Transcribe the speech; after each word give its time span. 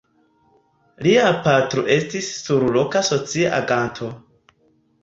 Lia 1.07 1.27
patro 1.49 1.83
estis 1.97 2.33
surloka 2.47 3.07
socia 3.13 3.55
aganto. 3.61 4.15